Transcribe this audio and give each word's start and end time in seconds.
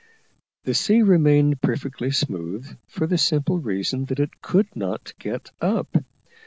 The 0.63 0.73
sea 0.73 1.03
remained 1.03 1.61
perfectly 1.61 2.09
smooth, 2.09 2.75
for 2.87 3.05
the 3.05 3.19
simple 3.19 3.59
reason 3.59 4.05
that 4.05 4.19
it 4.19 4.41
could 4.41 4.75
not 4.75 5.13
get 5.19 5.51
up. 5.61 5.95